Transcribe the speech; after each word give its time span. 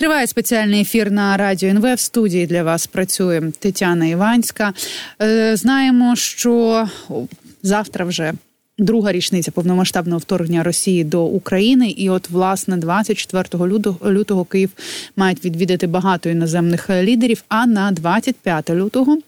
Триває 0.00 0.26
спеціальний 0.26 0.80
ефір 0.80 1.10
на 1.10 1.36
радіо 1.36 1.70
НВ. 1.70 1.94
В 1.94 2.00
студії 2.00 2.46
для 2.46 2.62
вас 2.62 2.86
працює 2.86 3.42
Тетяна 3.58 4.06
Іванська. 4.06 4.72
Е, 5.22 5.56
знаємо, 5.56 6.16
що 6.16 6.88
завтра 7.62 8.04
вже. 8.04 8.32
Друга 8.78 9.12
річниця 9.12 9.50
повномасштабного 9.50 10.18
вторгнення 10.18 10.62
Росії 10.62 11.04
до 11.04 11.24
України, 11.24 11.90
і 11.90 12.10
от 12.10 12.30
власне 12.30 12.76
24 12.76 13.66
лютого 13.66 14.12
лютого 14.12 14.44
Київ 14.44 14.70
мають 15.16 15.44
відвідати 15.44 15.86
багато 15.86 16.30
іноземних 16.30 16.90
лідерів. 16.90 17.44
А 17.48 17.66
на 17.66 17.92
25 17.92 18.70
лютого 18.70 19.18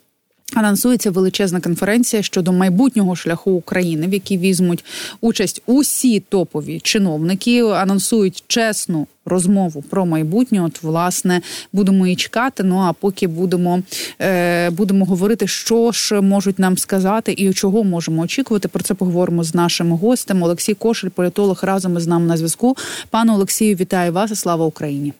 Анонсується 0.54 1.10
величезна 1.10 1.60
конференція 1.60 2.22
щодо 2.22 2.52
майбутнього 2.52 3.16
шляху 3.16 3.50
України, 3.50 4.06
в 4.06 4.12
якій 4.12 4.38
візьмуть 4.38 4.84
участь 5.20 5.62
усі 5.66 6.20
топові 6.20 6.80
чиновники. 6.80 7.62
Анонсують 7.62 8.44
чесну 8.46 9.06
розмову 9.24 9.82
про 9.82 10.06
майбутнє. 10.06 10.62
От 10.62 10.82
власне 10.82 11.40
будемо 11.72 12.06
і 12.06 12.16
чекати. 12.16 12.62
Ну 12.62 12.78
а 12.78 12.92
поки 12.92 13.26
будемо 13.26 13.82
е, 14.20 14.70
будемо 14.70 15.04
говорити, 15.04 15.46
що 15.46 15.92
ж 15.92 16.20
можуть 16.20 16.58
нам 16.58 16.78
сказати 16.78 17.34
і 17.38 17.52
чого 17.52 17.84
можемо 17.84 18.22
очікувати. 18.22 18.68
Про 18.68 18.82
це 18.82 18.94
поговоримо 18.94 19.44
з 19.44 19.54
нашим 19.54 19.92
гостем. 19.92 20.42
Олексій 20.42 20.74
Кошель, 20.74 21.08
політолог, 21.08 21.60
разом 21.62 21.96
із 21.96 22.06
нами 22.06 22.26
на 22.26 22.36
зв'язку. 22.36 22.76
Пане 23.10 23.32
Олексію, 23.32 23.76
вітаю 23.76 24.12
вас 24.12 24.30
і 24.30 24.34
слава 24.34 24.66
Україні! 24.66 25.12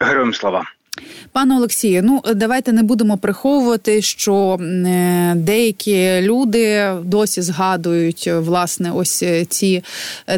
Героям 0.00 0.34
слава! 0.34 0.75
Пане 1.32 1.56
Олексію, 1.56 2.02
ну 2.02 2.22
давайте 2.34 2.72
не 2.72 2.82
будемо 2.82 3.16
приховувати, 3.16 4.02
що 4.02 4.58
е, 4.60 5.34
деякі 5.36 6.20
люди 6.20 6.92
досі 7.04 7.42
згадують 7.42 8.30
власне 8.32 8.92
ось 8.92 9.22
е, 9.22 9.44
ці 9.44 9.82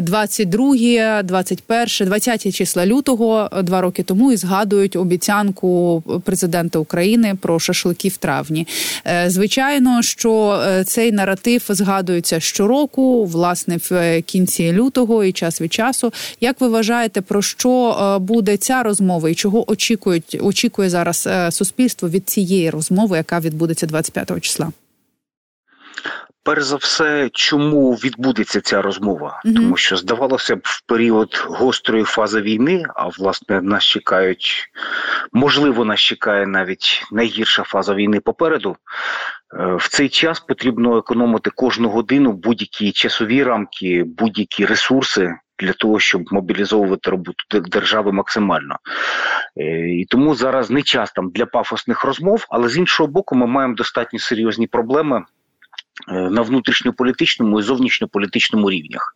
22, 0.01 1.23
21, 1.23 2.07
20 2.07 2.55
числа 2.55 2.85
лютого 2.85 3.49
два 3.63 3.81
роки 3.81 4.03
тому 4.03 4.31
і 4.31 4.37
згадують 4.37 4.95
обіцянку 4.95 6.03
президента 6.25 6.79
України 6.79 7.37
про 7.41 7.59
шашлики 7.59 8.09
в 8.09 8.17
травні. 8.17 8.67
Е, 9.05 9.25
звичайно, 9.29 10.01
що 10.01 10.63
цей 10.85 11.11
наратив 11.11 11.65
згадується 11.69 12.39
щороку, 12.39 13.25
власне, 13.25 13.77
в 13.89 14.21
кінці 14.21 14.73
лютого 14.73 15.23
і 15.23 15.31
час 15.31 15.61
від 15.61 15.73
часу. 15.73 16.13
Як 16.41 16.61
ви 16.61 16.67
вважаєте, 16.67 17.21
про 17.21 17.41
що 17.41 18.17
буде 18.21 18.57
ця 18.57 18.83
розмова 18.83 19.29
і 19.29 19.35
чого 19.35 19.71
очікують? 19.71 20.37
Очікує 20.49 20.89
зараз 20.89 21.27
е, 21.27 21.51
суспільство 21.51 22.09
від 22.09 22.29
цієї 22.29 22.69
розмови, 22.69 23.17
яка 23.17 23.39
відбудеться 23.39 23.87
25 23.87 24.41
числа? 24.41 24.71
Перш 26.43 26.63
за 26.63 26.75
все, 26.75 27.29
чому 27.33 27.93
відбудеться 27.93 28.61
ця 28.61 28.81
розмова? 28.81 29.41
Mm-hmm. 29.45 29.55
Тому 29.55 29.77
що 29.77 29.97
здавалося 29.97 30.55
б, 30.55 30.59
в 30.63 30.81
період 30.85 31.45
гострої 31.47 32.03
фази 32.03 32.41
війни, 32.41 32.85
а 32.95 33.07
власне 33.07 33.61
нас 33.61 33.83
чекають, 33.83 34.69
можливо, 35.33 35.85
нас 35.85 35.99
чекає 35.99 36.47
навіть 36.47 37.03
найгірша 37.11 37.63
фаза 37.63 37.93
війни 37.93 38.19
попереду. 38.19 38.75
Е, 39.59 39.75
в 39.75 39.87
цей 39.89 40.09
час 40.09 40.39
потрібно 40.39 40.97
економити 40.97 41.49
кожну 41.55 41.89
годину 41.89 42.31
будь-які 42.31 42.91
часові 42.91 43.43
рамки, 43.43 44.03
будь-які 44.07 44.65
ресурси 44.65 45.35
для 45.59 45.73
того, 45.73 45.99
щоб 45.99 46.23
мобілізовувати 46.31 47.09
роботу 47.09 47.59
держави 47.59 48.11
максимально. 48.11 48.77
Е, 49.57 49.89
і 49.89 50.05
тому 50.05 50.35
зараз 50.35 50.69
не 50.69 50.81
час 50.81 51.11
там 51.11 51.29
для 51.29 51.45
пафосних 51.45 52.03
розмов, 52.03 52.45
але 52.49 52.69
з 52.69 52.77
іншого 52.77 53.07
боку, 53.07 53.35
ми 53.35 53.47
маємо 53.47 53.75
достатньо 53.75 54.19
серйозні 54.19 54.67
проблеми. 54.67 55.23
Е, 56.07 56.13
на 56.29 56.41
внутрішньополітичному 56.41 57.59
і 57.59 57.63
зовнішньополітичному 57.63 58.71
рівнях 58.71 59.15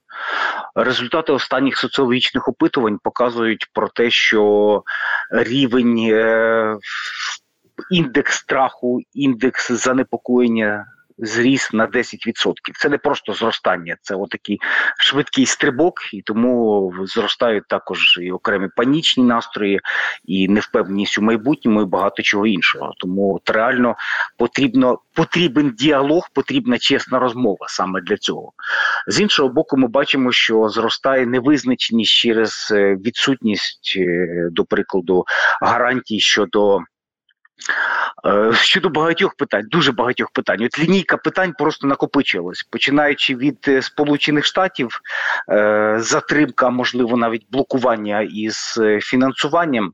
результати 0.75 1.31
останніх 1.31 1.77
соціологічних 1.77 2.47
опитувань 2.47 2.99
показують 3.03 3.69
про 3.73 3.87
те, 3.87 4.09
що 4.09 4.83
рівень 5.31 5.97
е, 5.99 6.77
індекс 7.91 8.37
страху, 8.37 8.99
індекс 9.13 9.71
занепокоєння 9.71 10.85
зріс 11.17 11.73
на 11.73 11.87
10%. 11.87 12.53
Це 12.79 12.89
не 12.89 12.97
просто 12.97 13.33
зростання, 13.33 13.97
це 14.01 14.15
отакий 14.15 14.59
швидкий 14.97 15.45
стрибок, 15.45 15.93
і 16.13 16.21
тому 16.21 16.93
зростають 17.05 17.67
також 17.67 18.19
і 18.21 18.31
окремі 18.31 18.69
панічні 18.75 19.23
настрої, 19.23 19.79
і 20.25 20.47
невпевненість 20.47 21.17
у 21.17 21.21
майбутньому, 21.21 21.81
і 21.81 21.85
багато 21.85 22.23
чого 22.23 22.47
іншого. 22.47 22.93
Тому 22.97 23.35
от 23.35 23.49
реально 23.49 23.95
потрібно 24.37 24.99
потрібен 25.13 25.71
діалог, 25.71 26.29
потрібна 26.33 26.77
чесна 26.77 27.19
розмова 27.19 27.67
саме 27.69 28.01
для 28.01 28.17
цього. 28.17 28.51
З 29.07 29.21
іншого 29.21 29.49
боку, 29.49 29.77
ми 29.77 29.87
бачимо, 29.87 30.31
що 30.31 30.69
зростає 30.69 31.25
невизначеність 31.25 32.13
через 32.13 32.69
е, 32.71 32.95
відсутність, 32.95 33.93
е, 33.97 34.27
до 34.51 34.65
прикладу, 34.65 35.25
гарантій 35.61 36.19
щодо. 36.19 36.79
Е, 38.25 38.53
щодо 38.53 38.89
багатьох 38.89 39.35
питань, 39.35 39.63
дуже 39.71 39.91
багатьох 39.91 40.31
питань. 40.31 40.63
От 40.63 40.79
лінійка 40.79 41.17
питань 41.17 41.53
просто 41.59 41.87
накопичилась, 41.87 42.63
починаючи 42.63 43.35
від 43.35 43.57
е, 43.67 43.81
Сполучених 43.81 44.45
Штатів, 44.45 45.01
е, 45.49 45.95
затримка, 45.99 46.69
можливо, 46.69 47.17
навіть 47.17 47.45
блокування 47.51 48.21
із 48.21 48.79
фінансуванням, 49.01 49.93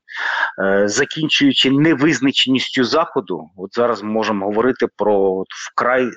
закінчуючи 0.86 1.72
невизначеністю 1.72 2.84
заходу. 2.84 3.50
От 3.58 3.76
зараз 3.76 4.04
ми 4.04 4.10
можемо 4.10 4.46
говорити 4.46 4.88
про 4.98 5.22
от, 5.22 5.48
вкрай 5.50 6.10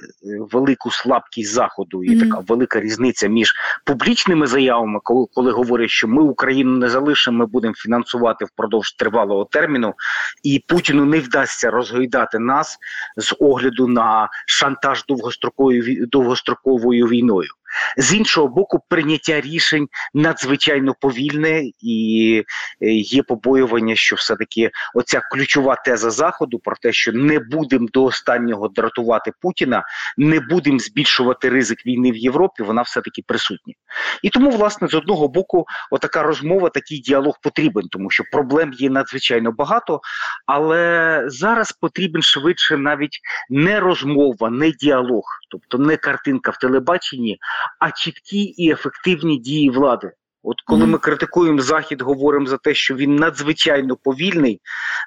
велику 0.53 0.91
слабкість 0.91 1.53
заходу, 1.53 2.05
і 2.05 2.11
mm-hmm. 2.11 2.21
така 2.21 2.39
велика 2.49 2.81
різниця 2.81 3.29
між 3.29 3.55
публічними 3.85 4.47
заявами, 4.47 5.01
коли, 5.03 5.27
коли 5.35 5.53
говорять, 5.53 5.91
що 5.91 6.09
ми 6.09 6.23
Україну 6.23 6.79
не 6.79 6.89
залишимо, 6.89 7.39
ми 7.39 7.47
будемо 7.47 7.75
фінансувати 7.75 8.45
впродовж 8.45 8.93
тривалого 8.93 9.45
терміну, 9.45 9.95
і 10.43 10.65
Путіну 10.69 11.05
не 11.05 11.21
вдасться 11.33 11.71
розгойдати 11.71 12.39
нас 12.39 12.79
з 13.17 13.35
огляду 13.39 13.89
на 13.89 14.29
шантаж 14.47 15.05
довгостроковою 15.09 16.07
довгостроковою 16.07 17.07
війною. 17.07 17.51
З 17.97 18.15
іншого 18.15 18.49
боку, 18.49 18.81
прийняття 18.89 19.41
рішень 19.41 19.89
надзвичайно 20.15 20.95
повільне, 21.01 21.63
і 21.81 22.45
е, 22.81 22.93
є 22.93 23.23
побоювання, 23.23 23.95
що 23.97 24.17
все-таки 24.17 24.71
оця 24.95 25.21
ключова 25.21 25.77
теза 25.77 26.11
заходу 26.11 26.59
про 26.59 26.77
те, 26.77 26.93
що 26.93 27.13
не 27.13 27.39
будемо 27.39 27.89
до 27.93 28.05
останнього 28.05 28.69
дратувати 28.69 29.33
Путіна, 29.41 29.85
не 30.17 30.41
будемо 30.41 30.79
збільшувати 30.79 31.49
ризик 31.49 31.87
війни 31.87 32.11
в 32.11 32.17
Європі. 32.17 32.63
Вона 32.63 32.83
все 32.83 33.01
таки 33.01 33.23
присутня. 33.27 33.75
І 34.23 34.31
тому, 34.31 34.51
власне, 34.51 34.89
з 34.89 34.95
одного 34.95 35.29
боку, 35.29 35.67
отака 35.91 36.23
розмова, 36.23 36.69
такий 36.69 36.99
діалог 36.99 37.39
потрібен, 37.43 37.89
тому 37.91 38.11
що 38.11 38.25
проблем 38.33 38.73
є 38.73 38.91
надзвичайно 38.91 39.53
багато. 39.53 40.01
Але 40.47 41.23
зараз 41.27 41.73
потрібен 41.73 42.23
швидше 42.23 42.77
навіть 42.77 43.21
не 43.51 43.81
розмова, 43.81 44.51
не 44.51 44.71
діалог, 44.71 45.25
тобто 45.53 45.79
не 45.79 45.97
картинка 45.97 46.51
в 46.51 46.59
телебаченні 46.59 47.39
а 47.79 47.91
чіткі 47.91 48.43
і 48.43 48.73
ефективні 48.73 49.39
дії 49.39 49.71
влади. 49.71 50.13
От 50.45 50.57
коли 50.67 50.87
ми 50.87 50.99
критикуємо 50.99 51.61
захід, 51.61 52.03
говоримо 52.03 52.47
за 52.47 52.57
те, 52.57 52.75
що 52.75 52.95
він 52.95 53.17
надзвичайно 53.17 53.97
повільний, 53.97 54.61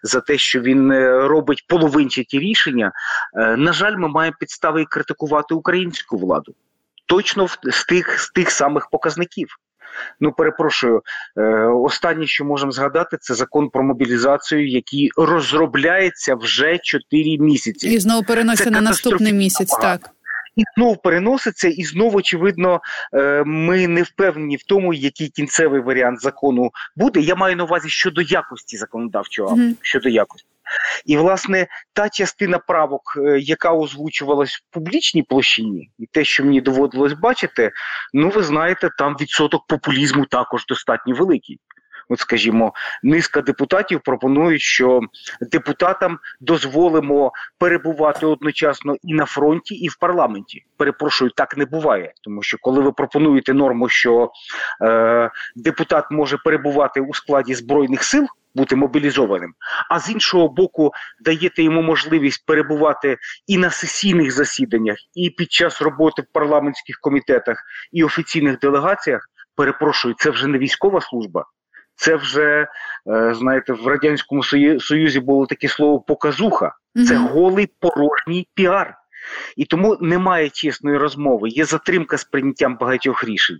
за 0.03 0.22
те, 0.22 0.38
що 0.38 0.61
він 0.61 0.91
е, 0.91 1.28
робить 1.28 1.66
половинчаті 1.67 2.39
рішення. 2.39 2.91
Е, 3.34 3.57
на 3.57 3.73
жаль, 3.73 3.95
ми 3.97 4.07
маємо 4.07 4.38
підстави 4.39 4.81
і 4.81 4.85
критикувати 4.85 5.53
українську 5.53 6.17
владу 6.17 6.55
точно 7.05 7.47
з 7.63 7.85
тих 7.85 8.19
з 8.19 8.29
тих 8.29 8.51
самих 8.51 8.89
показників. 8.89 9.47
Ну, 10.19 10.31
перепрошую, 10.31 11.01
е, 11.38 11.41
останнє, 11.66 12.28
що 12.28 12.45
можемо 12.45 12.72
згадати, 12.72 13.17
це 13.22 13.34
закон 13.34 13.69
про 13.69 13.84
мобілізацію, 13.84 14.67
який 14.67 15.09
розробляється 15.17 16.35
вже 16.35 16.78
4 16.78 17.38
місяці, 17.38 17.89
і 17.89 18.00
знову 18.00 18.23
переноситься 18.23 18.72
на 18.72 18.81
наступний 18.81 19.34
місяць. 19.34 19.72
Так 19.81 20.09
і 20.55 20.63
знову 20.75 20.95
переноситься, 20.95 21.67
і 21.67 21.83
знову 21.83 22.17
очевидно, 22.17 22.81
е, 23.13 23.43
ми 23.45 23.88
не 23.88 24.03
впевнені 24.03 24.55
в 24.55 24.63
тому, 24.63 24.93
який 24.93 25.29
кінцевий 25.29 25.81
варіант 25.81 26.21
закону 26.21 26.71
буде. 26.95 27.19
Я 27.19 27.35
маю 27.35 27.55
на 27.55 27.63
увазі 27.63 27.89
щодо 27.89 28.21
якості 28.21 28.77
законодавчого 28.77 29.55
mm-hmm. 29.55 29.75
щодо 29.81 30.09
якості. 30.09 30.47
І, 31.05 31.17
власне, 31.17 31.67
та 31.93 32.09
частина 32.09 32.57
правок, 32.57 33.02
е, 33.17 33.40
яка 33.40 33.73
озвучувалась 33.73 34.55
в 34.55 34.73
публічній 34.73 35.23
площині, 35.23 35.90
і 35.99 36.05
те, 36.05 36.23
що 36.23 36.43
мені 36.43 36.61
доводилось 36.61 37.13
бачити, 37.13 37.72
ну 38.13 38.29
ви 38.29 38.43
знаєте, 38.43 38.90
там 38.97 39.16
відсоток 39.22 39.67
популізму 39.67 40.25
також 40.25 40.66
достатньо 40.66 41.16
великий 41.16 41.59
от 42.09 42.19
скажімо, 42.19 42.73
низка 43.03 43.41
депутатів 43.41 44.02
пропонують, 44.02 44.61
що 44.61 45.02
депутатам 45.41 46.19
дозволимо 46.40 47.31
перебувати 47.59 48.25
одночасно 48.25 48.96
і 49.03 49.13
на 49.13 49.25
фронті, 49.25 49.75
і 49.75 49.87
в 49.87 49.96
парламенті. 49.96 50.66
Перепрошую, 50.78 51.31
так 51.35 51.57
не 51.57 51.66
буває, 51.66 52.13
тому 52.23 52.43
що 52.43 52.57
коли 52.61 52.81
ви 52.81 52.91
пропонуєте 52.91 53.53
норму, 53.53 53.90
що 53.90 54.31
е, 54.81 55.31
депутат 55.55 56.05
може 56.11 56.37
перебувати 56.37 57.02
у 57.02 57.13
складі 57.13 57.55
збройних 57.55 58.03
сил. 58.03 58.28
Бути 58.55 58.75
мобілізованим, 58.75 59.53
а 59.90 59.99
з 59.99 60.09
іншого 60.09 60.49
боку, 60.49 60.91
даєте 61.22 61.63
йому 61.63 61.81
можливість 61.81 62.46
перебувати 62.46 63.17
і 63.47 63.58
на 63.58 63.69
сесійних 63.69 64.31
засіданнях, 64.31 64.97
і 65.13 65.29
під 65.29 65.51
час 65.51 65.81
роботи 65.81 66.22
в 66.22 66.25
парламентських 66.34 66.99
комітетах 67.01 67.63
і 67.91 68.03
офіційних 68.03 68.59
делегаціях. 68.59 69.29
Перепрошую, 69.55 70.16
це 70.17 70.29
вже 70.29 70.47
не 70.47 70.58
військова 70.58 71.01
служба, 71.01 71.46
Це 71.96 72.16
вже 72.16 72.68
знаєте, 73.32 73.74
в 73.74 73.88
радянському 73.88 74.44
союзі 74.80 75.20
було 75.20 75.46
таке 75.46 75.68
слово 75.68 76.00
показуха. 76.00 76.76
Це 77.08 77.16
голий 77.16 77.70
порожній 77.80 78.47
піар. 78.53 78.97
І 79.55 79.66
тому 79.66 79.97
немає 80.01 80.49
чесної 80.49 80.97
розмови, 80.97 81.49
є 81.49 81.66
затримка 81.66 82.17
з 82.17 82.23
прийняттям 82.23 82.77
багатьох 82.77 83.23
рішень. 83.23 83.59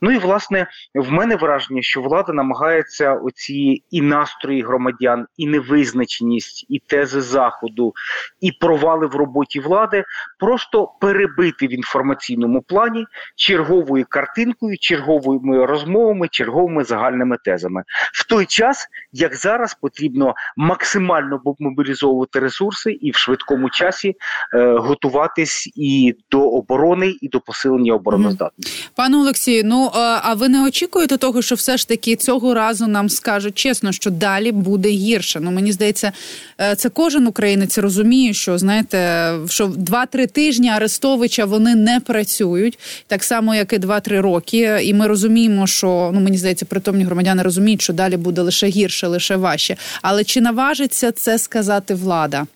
Ну 0.00 0.10
і 0.10 0.18
власне 0.18 0.66
в 0.94 1.12
мене 1.12 1.36
враження, 1.36 1.82
що 1.82 2.02
влада 2.02 2.32
намагається 2.32 3.14
оці 3.14 3.82
і 3.90 4.02
настрої 4.02 4.62
громадян, 4.62 5.26
і 5.36 5.46
невизначеність, 5.46 6.66
і 6.68 6.78
тези 6.78 7.20
заходу, 7.20 7.92
і 8.40 8.52
провали 8.52 9.06
в 9.06 9.14
роботі 9.14 9.60
влади 9.60 10.04
просто 10.38 10.92
перебити 11.00 11.66
в 11.66 11.72
інформаційному 11.72 12.62
плані 12.62 13.06
черговою 13.36 14.06
картинкою, 14.08 14.78
черговими 14.78 15.66
розмовами, 15.66 16.28
черговими 16.28 16.84
загальними 16.84 17.36
тезами. 17.44 17.82
В 18.12 18.26
той 18.26 18.46
час, 18.46 18.88
як 19.12 19.36
зараз 19.36 19.74
потрібно 19.74 20.34
максимально 20.56 21.40
мобілізовувати 21.58 22.38
ресурси 22.38 22.92
і 22.92 23.10
в 23.10 23.16
швидкому 23.16 23.70
часі 23.70 24.16
е, 24.54 24.72
готувати 24.72 25.03
готуватись 25.04 25.70
і 25.74 26.14
до 26.30 26.40
оборони, 26.40 27.14
і 27.20 27.28
до 27.28 27.40
посилення 27.40 27.92
обороноздатності. 27.92 28.72
Пане 28.94 29.16
Олексію, 29.16 29.62
ну 29.64 29.90
а 29.94 30.34
ви 30.34 30.48
не 30.48 30.66
очікуєте 30.66 31.16
того, 31.16 31.42
що 31.42 31.54
все 31.54 31.76
ж 31.76 31.88
таки 31.88 32.16
цього 32.16 32.54
разу 32.54 32.86
нам 32.86 33.08
скажуть 33.08 33.54
чесно, 33.54 33.92
що 33.92 34.10
далі 34.10 34.52
буде 34.52 34.88
гірше? 34.88 35.40
Ну 35.40 35.50
мені 35.50 35.72
здається, 35.72 36.12
е, 36.60 36.76
це 36.76 36.88
кожен 36.88 37.26
українець 37.26 37.78
розуміє, 37.78 38.34
що 38.34 38.58
знаєте, 38.58 39.32
що 39.48 39.66
два-три 39.66 40.26
тижні 40.26 40.68
Арестовича 40.68 41.44
вони 41.44 41.74
не 41.74 42.00
працюють 42.00 42.78
так 43.06 43.24
само, 43.24 43.54
як 43.54 43.72
і 43.72 43.78
два-три 43.78 44.20
роки. 44.20 44.78
І 44.82 44.94
ми 44.94 45.06
розуміємо, 45.06 45.66
що 45.66 46.10
ну 46.14 46.20
мені 46.20 46.38
здається, 46.38 46.66
притомні 46.66 47.04
громадяни 47.04 47.42
розуміють, 47.42 47.82
що 47.82 47.92
далі 47.92 48.16
буде 48.16 48.40
лише 48.40 48.66
гірше, 48.66 49.06
лише 49.06 49.36
важче. 49.36 49.76
Але 50.02 50.24
чи 50.24 50.40
наважиться 50.40 51.12
це 51.12 51.38
сказати 51.38 51.94
влада? 51.94 52.46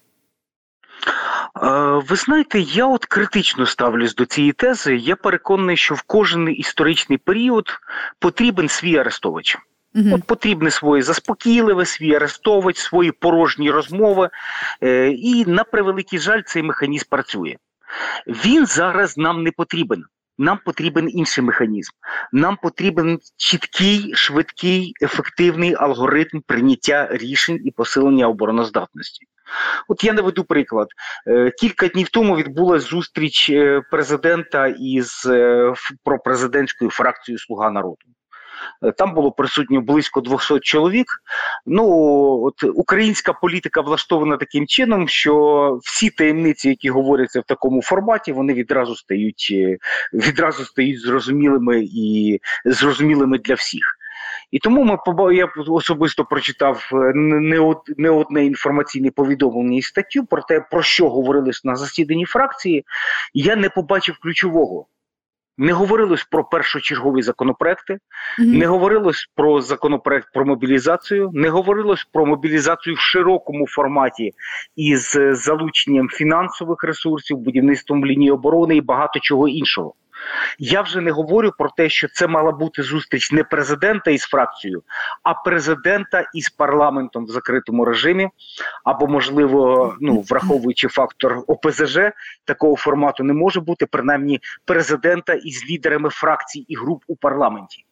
Ви 2.08 2.16
знаєте, 2.16 2.60
я 2.60 2.86
от 2.86 3.04
критично 3.04 3.66
ставлюсь 3.66 4.14
до 4.14 4.24
цієї 4.24 4.52
тези. 4.52 4.96
Я 4.96 5.16
переконаний, 5.16 5.76
що 5.76 5.94
в 5.94 6.02
кожен 6.02 6.48
історичний 6.48 7.18
період 7.18 7.66
потрібен 8.18 8.68
свій 8.68 8.96
арестович. 8.96 9.58
Угу. 9.94 10.08
От 10.12 10.24
потрібне 10.24 10.70
своє 10.70 11.02
заспокійливе, 11.02 11.86
свій 11.86 12.14
арестович, 12.14 12.78
свої 12.78 13.12
порожні 13.12 13.70
розмови. 13.70 14.30
Е, 14.82 15.10
і 15.10 15.44
на 15.46 15.64
превеликий 15.64 16.18
жаль, 16.18 16.42
цей 16.46 16.62
механізм 16.62 17.06
працює. 17.10 17.56
Він 18.26 18.66
зараз 18.66 19.16
нам 19.16 19.42
не 19.42 19.50
потрібен. 19.50 20.04
Нам 20.38 20.58
потрібен 20.64 21.10
інший 21.10 21.44
механізм. 21.44 21.92
Нам 22.32 22.58
потрібен 22.62 23.18
чіткий, 23.36 24.14
швидкий, 24.14 24.92
ефективний 25.02 25.74
алгоритм 25.74 26.40
прийняття 26.46 27.08
рішень 27.10 27.60
і 27.64 27.70
посилення 27.70 28.28
обороноздатності. 28.28 29.26
От 29.88 30.04
я 30.04 30.12
наведу 30.12 30.44
приклад. 30.44 30.88
Е, 31.26 31.50
кілька 31.50 31.88
днів 31.88 32.08
тому 32.08 32.36
відбулася 32.36 32.86
зустріч 32.86 33.50
е, 33.50 33.82
президента 33.90 34.66
із 34.66 35.26
е, 35.26 35.72
пропрезидентською 36.04 36.90
фракцією 36.90 37.38
Слуга 37.38 37.70
народу. 37.70 37.98
Там 38.96 39.14
було 39.14 39.32
присутньо 39.32 39.80
близько 39.80 40.20
200 40.20 40.60
чоловік. 40.60 41.06
Ну 41.66 41.84
от 42.44 42.64
українська 42.74 43.32
політика 43.32 43.80
влаштована 43.80 44.36
таким 44.36 44.66
чином, 44.66 45.08
що 45.08 45.78
всі 45.82 46.10
таємниці, 46.10 46.68
які 46.68 46.90
говоряться 46.90 47.40
в 47.40 47.44
такому 47.44 47.82
форматі, 47.82 48.32
вони 48.32 48.54
відразу 48.54 48.96
стають 48.96 49.54
відразу 50.12 50.64
стають 50.64 51.00
зрозумілими 51.00 51.80
і 51.92 52.40
зрозумілими 52.64 53.38
для 53.38 53.54
всіх. 53.54 53.97
І 54.50 54.58
тому 54.58 54.84
ми 54.84 55.34
я 55.34 55.48
особисто 55.68 56.24
прочитав 56.24 56.90
е, 56.92 57.12
не 57.14 57.60
не 57.96 58.10
одне 58.10 58.46
інформаційне 58.46 59.10
повідомлення 59.10 59.78
і 59.78 59.82
статтю 59.82 60.26
про 60.26 60.42
те, 60.42 60.60
про 60.60 60.82
що 60.82 61.08
говорилось 61.08 61.64
на 61.64 61.76
засіданні 61.76 62.24
фракції. 62.24 62.84
Я 63.34 63.56
не 63.56 63.68
побачив 63.68 64.18
ключового. 64.22 64.86
Не 65.60 65.72
говорилось 65.72 66.24
про 66.24 66.44
першочергові 66.44 67.22
законопроекти, 67.22 67.92
mm-hmm. 67.92 68.58
не 68.58 68.66
говорилось 68.66 69.30
про 69.34 69.60
законопроект 69.60 70.28
про 70.34 70.44
мобілізацію, 70.44 71.30
не 71.34 71.48
говорилось 71.48 72.06
про 72.12 72.26
мобілізацію 72.26 72.96
в 72.96 72.98
широкому 72.98 73.66
форматі 73.66 74.32
із 74.76 75.16
е, 75.16 75.34
залученням 75.34 76.08
фінансових 76.08 76.84
ресурсів, 76.84 77.38
будівництвом 77.38 78.06
лінії 78.06 78.30
оборони 78.30 78.76
і 78.76 78.80
багато 78.80 79.20
чого 79.20 79.48
іншого. 79.48 79.94
Я 80.58 80.82
вже 80.82 81.00
не 81.00 81.10
говорю 81.10 81.52
про 81.58 81.70
те, 81.76 81.88
що 81.88 82.08
це 82.08 82.26
мала 82.26 82.52
бути 82.52 82.82
зустріч 82.82 83.32
не 83.32 83.44
президента 83.44 84.10
із 84.10 84.22
фракцією, 84.22 84.82
а 85.22 85.34
президента 85.34 86.30
із 86.34 86.48
парламентом 86.48 87.26
в 87.26 87.28
закритому 87.28 87.84
режимі, 87.84 88.28
або, 88.84 89.06
можливо, 89.06 89.94
ну 90.00 90.20
враховуючи 90.20 90.88
фактор 90.88 91.42
ОПЗЖ, 91.46 91.98
такого 92.44 92.76
формату 92.76 93.24
не 93.24 93.32
може 93.32 93.60
бути, 93.60 93.86
принаймні 93.86 94.40
президента 94.64 95.32
із 95.32 95.70
лідерами 95.70 96.10
фракцій 96.10 96.64
і 96.68 96.76
груп 96.76 97.02
у 97.06 97.16
парламенті. 97.16 97.84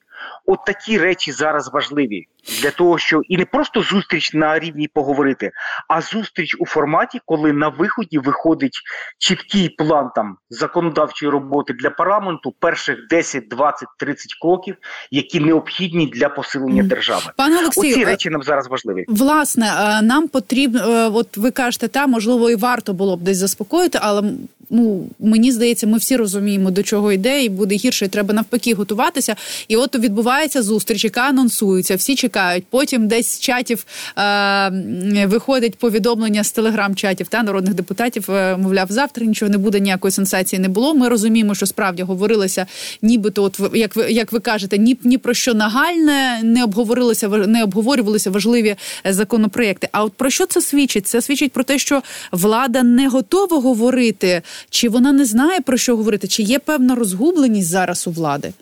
От 0.47 0.65
такі 0.65 0.99
речі 0.99 1.33
зараз 1.33 1.71
важливі 1.73 2.27
для 2.63 2.71
того, 2.71 2.99
що 2.99 3.21
і 3.29 3.37
не 3.37 3.45
просто 3.45 3.83
зустріч 3.83 4.35
на 4.35 4.59
рівні 4.59 4.89
поговорити, 4.89 5.51
а 5.89 6.01
зустріч 6.01 6.57
у 6.59 6.67
форматі, 6.67 7.21
коли 7.25 7.53
на 7.53 7.69
виході 7.69 8.19
виходить 8.19 8.81
чіткий 9.19 9.69
план 9.69 10.11
там 10.15 10.37
законодавчої 10.51 11.33
роботи 11.33 11.73
для 11.73 11.91
парламенту, 11.91 12.55
перших 12.59 12.97
10, 13.11 13.49
20, 13.49 13.89
30 13.99 14.35
кроків, 14.43 14.77
які 15.11 15.41
необхідні 15.41 16.07
для 16.07 16.29
посилення 16.29 16.83
держави. 16.83 17.23
Пане 17.37 17.59
Олексію, 17.59 17.95
Оці 17.95 18.05
речі 18.05 18.31
нам 18.31 18.43
зараз 18.43 18.69
важливі. 18.69 19.05
Власне, 19.09 19.67
е, 19.67 20.03
нам 20.03 20.29
потрібно, 20.29 20.81
е, 20.81 21.09
от 21.09 21.37
ви 21.37 21.51
кажете, 21.51 21.89
та 21.89 22.07
можливо, 22.07 22.51
і 22.51 22.57
варто 22.57 22.93
було 22.93 23.17
б 23.17 23.21
десь 23.21 23.39
заспокоїти, 23.39 23.99
але 24.03 24.23
ну 24.71 25.07
мені 25.19 25.53
здається, 25.53 25.87
ми 25.87 25.99
всі 25.99 26.17
розуміємо, 26.17 26.71
до 26.71 26.83
чого 26.83 27.13
йде, 27.13 27.45
і 27.45 27.49
буде 27.49 27.75
гірше. 27.75 28.05
і 28.05 28.09
Треба 28.09 28.35
навпаки 28.35 28.75
готуватися. 28.75 29.37
І 29.69 29.77
от 29.77 29.97
відбувається 30.07 30.63
зустріч, 30.63 31.05
яка 31.05 31.21
анонсується. 31.21 31.97
Всі 31.97 32.15
чекають. 32.17 32.65
Потім 32.71 33.09
десь 33.09 33.27
з 33.27 33.41
чатів 33.41 33.87
е, 34.19 35.27
виходить 35.27 35.79
повідомлення 35.79 36.45
з 36.45 36.53
телеграм-чатів 36.53 37.29
та 37.29 37.43
народних 37.43 37.75
депутатів. 37.75 38.31
Е, 38.31 38.57
мовляв, 38.57 38.87
завтра 38.91 39.27
нічого 39.27 39.51
не 39.51 39.59
буде, 39.59 39.81
ніякої 39.81 40.13
сенсації 40.13 40.61
не 40.61 40.69
було. 40.69 40.95
Ми 40.95 41.09
розуміємо, 41.09 41.55
що 41.55 41.67
справді 41.67 42.03
говорилося, 42.03 42.67
нібито, 43.03 43.43
от 43.43 43.61
як 43.75 43.97
ви 43.97 44.13
як 44.13 44.33
ви 44.33 44.41
кажете, 44.41 44.79
ні 44.79 44.99
ні 45.05 45.19
про 45.19 45.35
що 45.35 45.55
нагальне 45.55 46.41
не 46.43 46.65
обговорилося, 46.65 47.29
не 47.29 47.63
обговорювалися 47.63 48.31
важливі 48.31 48.77
законопроекти. 49.05 49.89
А 49.93 50.05
от 50.05 50.13
про 50.13 50.31
що 50.31 50.47
це 50.47 50.61
свідчить? 50.61 51.07
Це 51.07 51.23
свідчить 51.23 51.53
про 51.53 51.65
те, 51.65 51.79
що 51.79 52.03
влада 52.33 52.83
не 52.83 53.09
готова 53.09 53.61
говорити, 53.61 54.43
чи 54.71 54.89
вона 54.89 55.13
не 55.13 55.25
знає 55.25 55.61
про 55.61 55.77
що 55.77 55.97
говорити, 55.97 56.29
чи 56.29 56.43
є 56.43 56.59
певна 56.59 56.95
розгубленість 56.95 57.69
зараз 57.69 58.07
у 58.07 58.11
влади. 58.11 58.53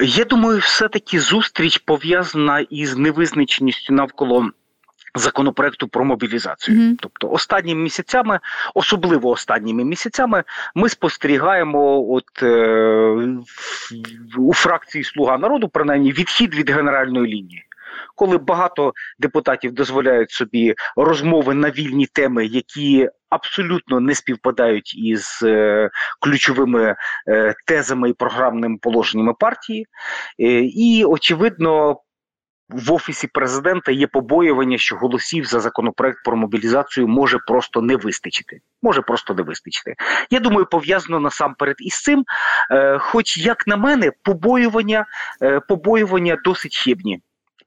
Я 0.00 0.24
думаю, 0.24 0.58
все-таки 0.58 1.20
зустріч 1.20 1.78
пов'язана 1.78 2.60
із 2.60 2.96
невизначеністю 2.96 3.94
навколо. 3.94 4.50
Законопроекту 5.14 5.88
про 5.88 6.04
мобілізацію, 6.04 6.78
mm-hmm. 6.78 6.96
тобто 7.00 7.30
останніми 7.30 7.82
місяцями, 7.82 8.40
особливо 8.74 9.28
останніми 9.28 9.84
місяцями, 9.84 10.44
ми 10.74 10.88
спостерігаємо, 10.88 12.10
от 12.10 12.42
е, 12.42 13.28
у 14.38 14.54
фракції 14.54 15.04
Слуга 15.04 15.38
народу 15.38 15.68
принаймні 15.68 16.12
відхід 16.12 16.54
від 16.54 16.70
генеральної 16.70 17.26
лінії 17.26 17.64
коли 18.14 18.38
багато 18.38 18.92
депутатів 19.18 19.72
дозволяють 19.72 20.30
собі 20.30 20.74
розмови 20.96 21.54
на 21.54 21.70
вільні 21.70 22.06
теми, 22.06 22.46
які 22.46 23.08
абсолютно 23.30 24.00
не 24.00 24.14
співпадають 24.14 24.94
із 24.98 25.40
е, 25.42 25.90
ключовими 26.20 26.96
е, 27.28 27.54
тезами 27.66 28.10
і 28.10 28.12
програмними 28.12 28.78
положеннями 28.82 29.34
партії, 29.34 29.86
е, 30.40 30.44
і 30.64 31.04
очевидно. 31.04 32.00
В 32.72 32.92
офісі 32.92 33.26
президента 33.26 33.92
є 33.92 34.06
побоювання, 34.06 34.78
що 34.78 34.96
голосів 34.96 35.44
за 35.44 35.60
законопроект 35.60 36.24
про 36.24 36.36
мобілізацію 36.36 37.08
може 37.08 37.38
просто 37.46 37.82
не 37.82 37.96
вистачити. 37.96 38.60
Може 38.82 39.02
просто 39.02 39.34
не 39.34 39.42
вистачити. 39.42 39.94
Я 40.30 40.40
думаю, 40.40 40.66
пов'язано 40.66 41.20
насамперед 41.20 41.76
із 41.78 42.02
цим. 42.02 42.24
Хоч, 42.98 43.38
як 43.38 43.66
на 43.66 43.76
мене, 43.76 44.12
побоювання, 44.22 45.06
побоювання 45.68 46.38
досить 46.44 46.76
хибні 46.76 47.20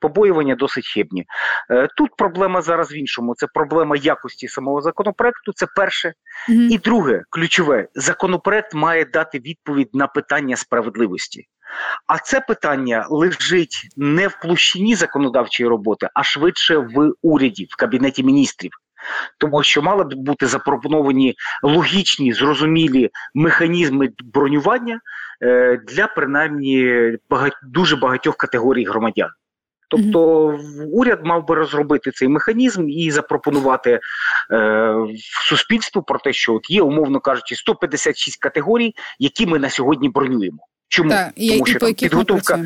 побоювання 0.03 0.55
досить 0.55 0.87
хибні. 0.87 1.25
Е, 1.71 1.87
тут 1.97 2.09
проблема 2.17 2.61
зараз 2.61 2.91
в 2.91 2.95
іншому. 2.95 3.35
Це 3.35 3.47
проблема 3.53 3.95
якості 3.95 4.47
самого 4.47 4.81
законопроекту. 4.81 5.53
Це 5.55 5.67
перше. 5.75 6.13
Mm-hmm. 6.49 6.67
І 6.69 6.77
друге, 6.77 7.21
ключове, 7.29 7.87
законопроект 7.95 8.73
має 8.73 9.05
дати 9.05 9.39
відповідь 9.39 9.89
на 9.93 10.07
питання 10.07 10.55
справедливості. 10.55 11.47
А 12.07 12.17
це 12.17 12.39
питання 12.39 13.05
лежить 13.09 13.89
не 13.97 14.27
в 14.27 14.39
площині 14.41 14.95
законодавчої 14.95 15.69
роботи, 15.69 16.09
а 16.13 16.23
швидше 16.23 16.77
в 16.77 17.11
уряді, 17.21 17.67
в 17.69 17.75
кабінеті 17.75 18.23
міністрів. 18.23 18.71
тому 19.37 19.63
що 19.63 19.81
мали 19.81 20.03
б 20.03 20.13
бути 20.13 20.47
запропоновані 20.47 21.35
логічні 21.63 22.33
зрозумілі 22.33 23.09
механізми 23.33 24.09
бронювання 24.33 24.99
е, 25.41 25.77
для 25.87 26.07
принаймні 26.07 27.11
багать, 27.29 27.57
дуже 27.63 27.95
багатьох 27.95 28.35
категорій 28.37 28.85
громадян. 28.85 29.29
Тобто 29.97 30.59
уряд 30.91 31.19
мав 31.23 31.47
би 31.47 31.55
розробити 31.55 32.11
цей 32.11 32.27
механізм 32.27 32.89
і 32.89 33.11
запропонувати 33.11 33.99
е, 34.51 34.95
суспільству 35.47 36.03
про 36.03 36.19
те, 36.19 36.33
що 36.33 36.53
от 36.53 36.69
є, 36.69 36.81
умовно 36.81 37.19
кажучи, 37.19 37.55
156 37.55 38.39
категорій, 38.39 38.95
які 39.19 39.45
ми 39.45 39.59
на 39.59 39.69
сьогодні 39.69 40.09
бронюємо. 40.09 40.57
Чому? 40.87 41.09
Так, 41.09 41.33
тому, 41.35 41.65
що 41.65 41.79
там 41.79 41.93
підготовка 41.93 42.65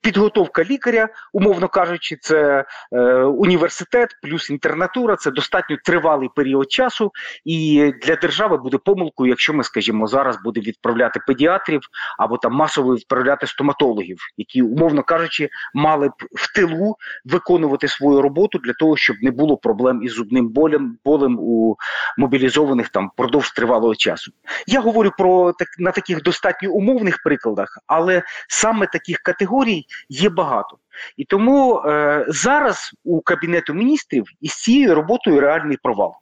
Підготовка 0.00 0.64
лікаря, 0.64 1.08
умовно 1.32 1.68
кажучи, 1.68 2.16
це 2.20 2.64
е, 2.92 3.02
університет 3.22 4.08
плюс 4.22 4.50
інтернатура. 4.50 5.16
Це 5.16 5.30
достатньо 5.30 5.76
тривалий 5.84 6.28
період 6.36 6.72
часу, 6.72 7.12
і 7.44 7.92
для 8.02 8.16
держави 8.16 8.56
буде 8.56 8.78
помилкою, 8.78 9.30
якщо 9.30 9.54
ми, 9.54 9.64
скажімо, 9.64 10.06
зараз 10.06 10.38
будемо 10.44 10.64
відправляти 10.64 11.20
педіатрів 11.26 11.80
або 12.18 12.38
там 12.38 12.52
масово 12.52 12.94
відправляти 12.96 13.46
стоматологів, 13.46 14.18
які, 14.36 14.62
умовно 14.62 15.02
кажучи, 15.02 15.48
мали 15.74 16.08
б 16.08 16.12
в 16.34 16.54
тилу 16.54 16.96
виконувати 17.24 17.88
свою 17.88 18.22
роботу 18.22 18.58
для 18.58 18.72
того, 18.72 18.96
щоб 18.96 19.16
не 19.22 19.30
було 19.30 19.56
проблем 19.56 20.02
із 20.02 20.12
зубним 20.12 20.48
болем 20.48 20.98
болем 21.04 21.38
у 21.40 21.76
мобілізованих 22.16 22.88
там 22.88 23.10
впродовж 23.12 23.52
тривалого 23.52 23.94
часу. 23.94 24.32
Я 24.66 24.80
говорю 24.80 25.12
про 25.18 25.52
так 25.52 25.68
на 25.78 25.92
таких 25.92 26.22
достатньо 26.22 26.70
умовних 26.70 27.22
прикладах, 27.22 27.78
але 27.86 28.22
саме 28.48 28.86
таких 28.86 29.18
категорій 29.18 29.75
є 30.08 30.28
багато. 30.28 30.78
І 31.16 31.24
тому 31.24 31.78
е, 31.78 32.24
зараз 32.28 32.90
у 33.04 33.20
Кабінету 33.20 33.74
міністрів 33.74 34.24
із 34.40 34.52
цією 34.52 34.94
роботою 34.94 35.40
реальний 35.40 35.78
провал. 35.82 36.12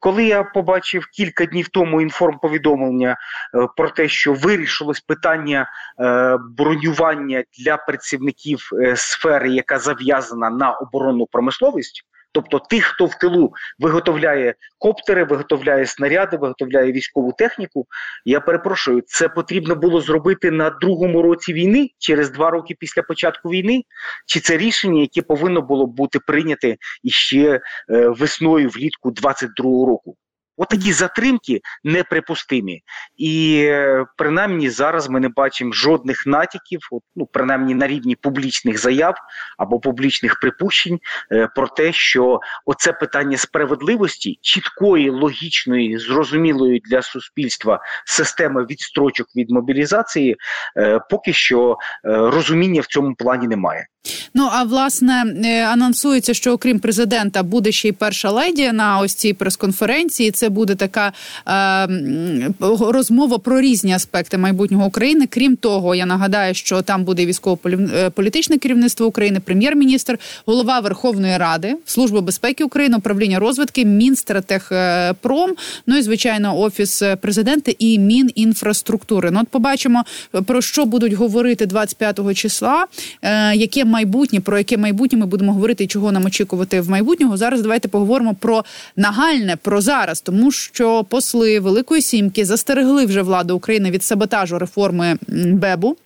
Коли 0.00 0.24
я 0.24 0.44
побачив 0.44 1.06
кілька 1.06 1.46
днів 1.46 1.68
тому 1.68 2.00
інформповідомлення 2.00 3.16
е, 3.54 3.68
про 3.76 3.90
те, 3.90 4.08
що 4.08 4.32
вирішилось 4.32 5.00
питання 5.00 5.70
е, 6.00 6.38
бронювання 6.56 7.44
для 7.58 7.76
працівників 7.76 8.70
е, 8.82 8.96
сфери, 8.96 9.50
яка 9.50 9.78
зав'язана 9.78 10.50
на 10.50 10.72
оборонну 10.72 11.26
промисловість, 11.26 12.02
Тобто 12.32 12.58
тих, 12.58 12.84
хто 12.84 13.06
в 13.06 13.14
тилу 13.14 13.52
виготовляє 13.78 14.54
коптери, 14.78 15.24
виготовляє 15.24 15.86
снаряди, 15.86 16.36
виготовляє 16.36 16.92
військову 16.92 17.32
техніку. 17.32 17.86
Я 18.24 18.40
перепрошую, 18.40 19.02
це 19.06 19.28
потрібно 19.28 19.74
було 19.74 20.00
зробити 20.00 20.50
на 20.50 20.70
другому 20.70 21.22
році 21.22 21.52
війни, 21.52 21.90
через 21.98 22.30
два 22.30 22.50
роки 22.50 22.76
після 22.78 23.02
початку 23.02 23.48
війни. 23.48 23.82
Чи 24.26 24.40
це 24.40 24.56
рішення, 24.56 25.00
яке 25.00 25.22
повинно 25.22 25.62
було 25.62 25.86
бути 25.86 26.18
прийняте 26.26 26.76
іще 27.02 27.60
е, 27.90 28.08
весною 28.08 28.68
влітку 28.68 29.10
22-го 29.10 29.86
року? 29.86 30.16
Отакі 30.56 30.92
затримки 30.92 31.60
неприпустимі, 31.84 32.82
і 33.16 33.62
е, 33.64 34.06
принаймні 34.16 34.70
зараз 34.70 35.08
ми 35.08 35.20
не 35.20 35.28
бачимо 35.28 35.72
жодних 35.72 36.26
натяків, 36.26 36.80
от, 36.90 37.02
ну 37.16 37.26
принаймні 37.32 37.74
на 37.74 37.86
рівні 37.86 38.16
публічних 38.16 38.78
заяв 38.78 39.14
або 39.58 39.80
публічних 39.80 40.40
припущень 40.40 40.98
е, 41.32 41.48
про 41.56 41.68
те, 41.68 41.92
що 41.92 42.40
оце 42.66 42.92
питання 42.92 43.36
справедливості, 43.36 44.38
чіткої, 44.42 45.10
логічної, 45.10 45.98
зрозумілої 45.98 46.82
для 46.90 47.02
суспільства 47.02 47.80
системи 48.06 48.66
відстрочок 48.70 49.26
від 49.36 49.50
мобілізації, 49.50 50.36
е, 50.76 51.00
поки 51.10 51.32
що 51.32 51.76
розуміння 52.04 52.80
в 52.80 52.86
цьому 52.86 53.14
плані 53.14 53.48
немає. 53.48 53.86
Ну 54.34 54.48
а 54.52 54.62
власне 54.64 55.24
анонсується, 55.72 56.34
що 56.34 56.52
окрім 56.52 56.78
президента 56.78 57.42
буде 57.42 57.72
ще 57.72 57.88
й 57.88 57.92
перша 57.92 58.30
леді 58.30 58.72
на 58.72 58.98
ось 58.98 59.14
цій 59.14 59.32
прес-конференції. 59.32 60.30
Це 60.42 60.48
буде 60.48 60.74
така 60.74 61.12
е, 61.48 62.48
розмова 62.80 63.38
про 63.38 63.60
різні 63.60 63.92
аспекти 63.92 64.38
майбутнього 64.38 64.86
України. 64.86 65.26
Крім 65.30 65.56
того, 65.56 65.94
я 65.94 66.06
нагадаю, 66.06 66.54
що 66.54 66.82
там 66.82 67.04
буде 67.04 67.26
військово-політичне 67.26 68.58
керівництво 68.58 69.06
України, 69.06 69.40
прем'єр-міністр, 69.40 70.18
голова 70.46 70.80
Верховної 70.80 71.38
Ради, 71.38 71.76
служба 71.84 72.20
безпеки 72.20 72.64
України, 72.64 72.96
управління 72.96 73.38
розвитки, 73.38 73.84
Мінстратехпром, 73.84 75.54
ну 75.86 75.96
і 75.96 76.02
звичайно, 76.02 76.58
офіс 76.58 77.02
президента 77.20 77.72
і 77.78 77.98
Мінінфраструктури. 77.98 79.30
Ну 79.30 79.40
от 79.42 79.48
побачимо 79.48 80.04
про 80.46 80.60
що 80.60 80.84
будуть 80.84 81.12
говорити 81.12 81.66
25 81.66 82.34
числа. 82.34 82.86
Е, 83.22 83.56
яке 83.56 83.84
майбутнє, 83.84 84.40
про 84.40 84.58
яке 84.58 84.76
майбутнє 84.76 85.18
ми 85.18 85.26
будемо 85.26 85.52
говорити 85.52 85.84
і 85.84 85.86
чого 85.86 86.12
нам 86.12 86.24
очікувати 86.24 86.80
в 86.80 86.90
майбутнього. 86.90 87.36
Зараз 87.36 87.62
давайте 87.62 87.88
поговоримо 87.88 88.34
про 88.34 88.64
нагальне, 88.96 89.56
про 89.56 89.80
зараз, 89.80 90.20
тому 90.32 90.50
що 90.52 91.04
посли 91.04 91.60
Великої 91.60 92.02
Сімки 92.02 92.44
застерегли 92.44 93.06
вже 93.06 93.22
владу 93.22 93.56
України 93.56 93.90
від 93.90 94.04
саботажу 94.04 94.58
реформи 94.58 95.16
БЕБу. 95.28 95.96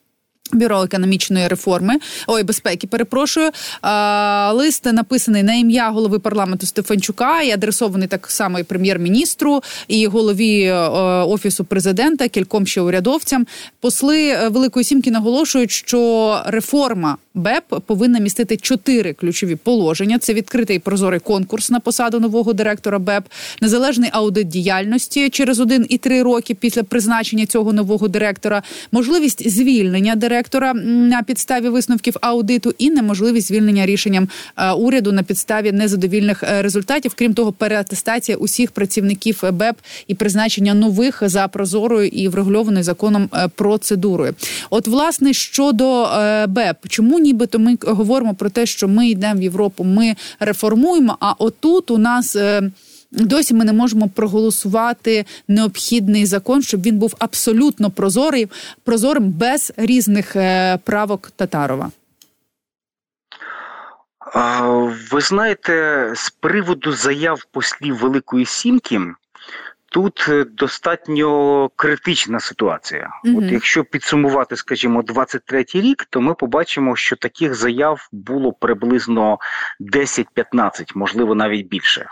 Бюро 0.53 0.83
економічної 0.83 1.49
реформи 1.49 1.95
ой 2.27 2.43
безпеки. 2.43 2.87
Перепрошую 2.87 3.51
а, 3.83 4.53
лист 4.55 4.85
написаний 4.93 5.43
на 5.43 5.55
ім'я 5.55 5.91
голови 5.91 6.19
парламенту 6.19 6.67
Стефанчука 6.67 7.43
і 7.43 7.51
адресований 7.51 8.09
так 8.09 8.31
само 8.31 8.59
і 8.59 8.63
прем'єр-міністру 8.63 9.63
і 9.89 10.07
голові 10.07 10.63
е, 10.63 10.75
офісу 11.23 11.65
президента, 11.65 12.29
кільком 12.29 12.67
ще 12.67 12.81
урядовцям. 12.81 13.47
Посли 13.81 14.29
е, 14.29 14.49
Великої 14.49 14.85
Сімки 14.85 15.11
наголошують, 15.11 15.71
що 15.71 16.41
реформа 16.47 17.17
БЕП 17.37 17.81
повинна 17.87 18.19
містити 18.19 18.57
чотири 18.57 19.13
ключові 19.13 19.57
положення: 19.57 20.19
це 20.19 20.35
відкритий 20.35 20.79
прозорий 20.79 21.21
конкурс 21.21 21.71
на 21.71 21.81
посаду 21.81 22.21
нового 22.21 22.53
директора 22.53 22.99
БЕП, 22.99 23.25
незалежний 23.61 24.11
аудит 24.13 24.49
діяльності 24.49 25.31
через 25.31 25.61
один 25.61 25.87
і 25.89 25.99
три 25.99 26.23
роки 26.23 26.55
після 26.55 26.83
призначення 26.83 27.47
цього 27.47 27.73
нового 27.73 28.09
директора, 28.09 28.63
можливість 28.93 29.51
звільнення 29.51 30.15
директора 30.15 30.75
на 30.75 31.23
підставі 31.23 31.69
висновків 31.69 32.17
аудиту 32.21 32.75
і 32.79 32.91
неможливість 32.91 33.49
звільнення 33.49 33.87
рішенням 33.87 34.29
е, 34.57 34.73
уряду 34.73 35.13
на 35.13 35.23
підставі 35.23 35.73
незадовільних 35.73 36.43
е, 36.43 36.63
результатів. 36.63 37.13
Крім 37.15 37.35
того, 37.35 37.53
переатестація 37.53 38.39
усіх 38.39 38.71
працівників 38.71 39.43
БЕП 39.53 39.77
і 40.07 40.15
призначення 40.15 40.75
нових 40.75 41.23
за 41.27 41.49
прозорою 41.49 42.09
і 42.09 42.29
врегульованою 42.29 42.85
законом 42.85 43.29
е, 43.35 43.49
процедурою. 43.49 44.35
От, 44.71 44.89
власне, 44.89 45.33
щодо 45.33 46.09
БЕП, 46.49 46.77
чому 46.89 47.19
нібито 47.27 47.59
ми 47.59 47.79
говоримо 47.83 48.35
про 48.35 48.51
те, 48.51 48.67
що 48.67 48.89
ми 48.89 49.09
йдемо 49.09 49.41
в 49.41 49.43
Європу, 49.43 49.85
ми 49.85 50.15
реформуємо. 50.41 51.17
А 51.21 51.33
отут 51.33 51.91
у 51.91 51.99
нас. 51.99 52.37
Досі 53.11 53.55
ми 53.55 53.65
не 53.65 53.73
можемо 53.73 54.09
проголосувати 54.09 55.25
необхідний 55.49 56.27
закон, 56.27 56.63
щоб 56.63 56.83
він 56.83 56.99
був 56.99 57.15
абсолютно 57.19 57.91
прозорий, 57.91 58.49
прозорим 58.85 59.31
без 59.31 59.73
різних 59.77 60.37
е, 60.37 60.79
правок 60.85 61.33
Татарова. 61.37 61.91
Ви 65.13 65.21
знаєте, 65.21 65.73
з 66.17 66.31
приводу 66.31 66.93
заяв 66.93 67.45
послів 67.53 67.99
Великої 67.99 68.47
Сімки. 68.47 69.01
Тут 69.97 70.27
е, 70.29 70.45
достатньо 70.45 71.71
критична 71.77 72.41
ситуація. 72.41 73.11
Mm-hmm. 73.25 73.39
От 73.39 73.53
якщо 73.53 73.85
підсумувати, 73.85 74.57
скажімо, 74.57 75.01
23-й 75.03 75.81
рік, 75.81 76.07
то 76.11 76.21
ми 76.21 76.35
побачимо, 76.35 76.97
що 76.97 77.17
таких 77.17 77.55
заяв 77.55 78.09
було 78.13 78.53
приблизно 78.53 79.39
10-15, 79.81 80.93
можливо, 80.95 81.35
навіть 81.35 81.69
більше. 81.69 82.07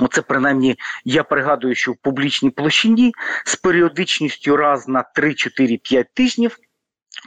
Оце 0.00 0.22
принаймні 0.22 0.76
я 1.04 1.24
пригадую, 1.24 1.74
що 1.74 1.92
в 1.92 1.96
публічній 1.96 2.50
площині 2.50 3.12
з 3.44 3.56
періодичністю 3.56 4.56
раз 4.56 4.88
на 4.88 5.04
3-4-5 5.16 6.04
тижнів 6.14 6.56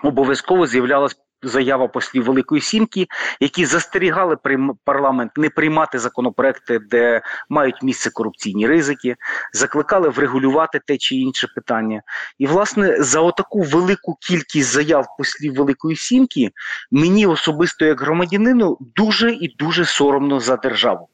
обов'язково 0.03 0.67
з'являлась 0.67 1.15
заява 1.45 1.87
послів 1.87 2.23
Великої 2.23 2.61
Сімки, 2.61 3.07
які 3.39 3.65
застерігали 3.65 4.37
парламент 4.83 5.31
не 5.37 5.49
приймати 5.49 5.99
законопроекти, 5.99 6.79
де 6.79 7.21
мають 7.49 7.83
місце 7.83 8.09
корупційні 8.09 8.67
ризики, 8.67 9.15
закликали 9.53 10.09
врегулювати 10.09 10.81
те 10.87 10.97
чи 10.97 11.15
інше 11.15 11.47
питання. 11.55 12.01
І, 12.39 12.47
власне, 12.47 13.03
за 13.03 13.21
отаку 13.21 13.61
велику 13.61 14.17
кількість 14.21 14.69
заяв 14.69 15.05
послів 15.17 15.55
Великої 15.55 15.95
Сімки 15.95 16.51
мені 16.91 17.27
особисто 17.27 17.85
як 17.85 18.01
громадянину 18.01 18.77
дуже 18.95 19.31
і 19.31 19.55
дуже 19.59 19.85
соромно 19.85 20.39
за 20.39 20.55
державу. 20.55 21.09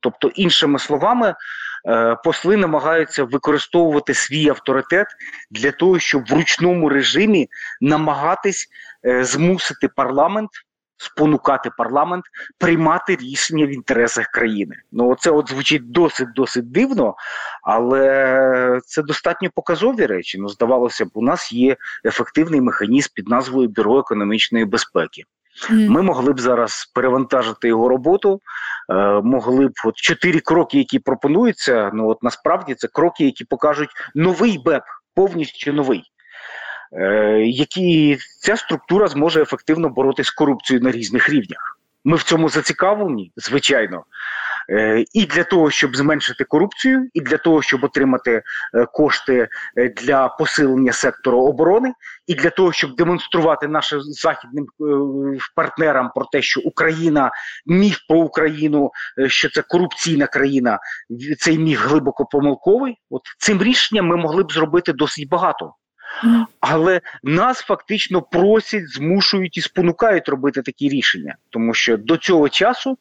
Тобто, 0.00 0.28
іншими 0.28 0.78
словами, 0.78 1.34
посли 2.24 2.56
намагаються 2.56 3.24
використовувати 3.24 4.14
свій 4.14 4.48
авторитет 4.48 5.06
для 5.50 5.72
того, 5.72 5.98
щоб 5.98 6.24
в 6.26 6.32
ручному 6.32 6.88
режимі 6.88 7.48
намагатись 7.80 8.68
е, 9.06 9.24
змусити 9.24 9.88
парламент. 9.88 10.50
Спонукати 10.96 11.70
парламент 11.78 12.24
приймати 12.58 13.16
рішення 13.16 13.66
в 13.66 13.68
інтересах 13.68 14.26
країни. 14.26 14.76
Ну 14.92 15.16
це 15.20 15.30
от 15.30 15.48
звучить 15.48 15.90
досить 15.90 16.32
досить 16.32 16.72
дивно, 16.72 17.14
але 17.62 18.80
це 18.86 19.02
достатньо 19.02 19.50
показові 19.54 20.06
речі. 20.06 20.38
Ну, 20.38 20.48
здавалося 20.48 21.04
б, 21.04 21.10
у 21.14 21.22
нас 21.22 21.52
є 21.52 21.76
ефективний 22.04 22.60
механізм 22.60 23.08
під 23.14 23.28
назвою 23.28 23.68
Бюро 23.68 23.98
економічної 23.98 24.64
безпеки. 24.64 25.24
Ми 25.70 26.02
могли 26.02 26.32
б 26.32 26.40
зараз 26.40 26.90
перевантажити 26.94 27.68
його 27.68 27.88
роботу. 27.88 28.40
Е, 28.90 28.94
могли 29.20 29.68
б 29.68 29.72
от 29.84 29.96
чотири 29.96 30.40
кроки, 30.40 30.78
які 30.78 30.98
пропонуються. 30.98 31.90
Ну 31.94 32.08
от 32.08 32.22
насправді 32.22 32.74
це 32.74 32.88
кроки, 32.88 33.24
які 33.24 33.44
покажуть 33.44 33.90
новий 34.14 34.58
БЕП, 34.64 34.82
повністю 35.14 35.72
новий. 35.72 36.02
Е, 36.92 37.40
які 37.40 38.18
ця 38.40 38.56
структура 38.56 39.08
зможе 39.08 39.42
ефективно 39.42 39.88
боротися 39.88 40.30
з 40.30 40.34
корупцією 40.34 40.84
на 40.84 40.90
різних 40.90 41.28
рівнях. 41.28 41.78
Ми 42.04 42.16
в 42.16 42.22
цьому 42.22 42.48
зацікавлені, 42.48 43.32
звичайно. 43.36 44.04
Е, 44.70 45.04
і 45.12 45.26
для 45.26 45.44
того, 45.44 45.70
щоб 45.70 45.96
зменшити 45.96 46.44
корупцію, 46.44 47.08
і 47.14 47.20
для 47.20 47.36
того, 47.36 47.62
щоб 47.62 47.84
отримати 47.84 48.42
е, 48.74 48.86
кошти 48.92 49.48
е, 49.76 49.88
для 49.88 50.28
посилення 50.28 50.92
сектору 50.92 51.40
оборони, 51.40 51.92
і 52.26 52.34
для 52.34 52.50
того, 52.50 52.72
щоб 52.72 52.96
демонструвати 52.96 53.68
нашим 53.68 54.00
західним 54.02 54.66
партнерам 55.56 56.10
про 56.14 56.24
те, 56.24 56.42
що 56.42 56.60
Україна 56.60 57.30
міф 57.66 57.98
про 58.08 58.18
Україну, 58.18 58.90
що 59.26 59.50
це 59.50 59.62
корупційна 59.62 60.26
країна, 60.26 60.78
цей 61.38 61.58
міф 61.58 61.80
глибоко 61.80 62.26
помилковий. 62.26 62.96
От 63.10 63.22
цим 63.38 63.62
рішенням 63.62 64.06
ми 64.06 64.16
могли 64.16 64.42
б 64.42 64.52
зробити 64.52 64.92
досить 64.92 65.28
багато. 65.28 65.74
Але 66.60 67.00
нас 67.22 67.58
фактично 67.60 68.22
просять, 68.22 68.88
змушують 68.88 69.56
і 69.56 69.60
спонукають 69.60 70.28
робити 70.28 70.62
такі 70.62 70.88
рішення, 70.88 71.36
тому 71.50 71.74
що 71.74 71.96
до 71.96 72.16
цього 72.16 72.48
часу 72.48 72.98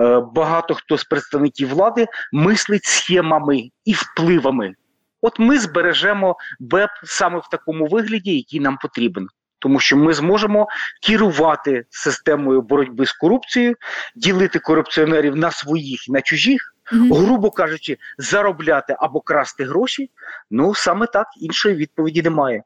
е, 0.00 0.20
багато 0.34 0.74
хто 0.74 0.98
з 0.98 1.04
представників 1.04 1.68
влади 1.68 2.06
мислить 2.32 2.84
схемами 2.84 3.70
і 3.84 3.92
впливами. 3.92 4.74
От 5.20 5.38
ми 5.38 5.58
збережемо 5.58 6.36
БЕП 6.60 6.90
саме 7.04 7.38
в 7.38 7.48
такому 7.50 7.86
вигляді, 7.86 8.36
який 8.36 8.60
нам 8.60 8.78
потрібен. 8.82 9.28
Тому 9.58 9.80
що 9.80 9.96
ми 9.96 10.12
зможемо 10.12 10.68
керувати 11.02 11.84
системою 11.90 12.62
боротьби 12.62 13.06
з 13.06 13.12
корупцією, 13.12 13.76
ділити 14.16 14.58
корупціонерів 14.58 15.36
на 15.36 15.50
своїх 15.50 16.08
і 16.08 16.12
на 16.12 16.20
чужих, 16.20 16.75
грубо 16.92 17.50
кажучи, 17.50 17.98
заробляти 18.18 18.96
або 18.98 19.20
красти 19.20 19.64
гроші. 19.64 20.10
Ну 20.50 20.74
саме 20.74 21.06
так 21.06 21.26
іншої 21.40 21.74
відповіді 21.74 22.22
немає. 22.22 22.62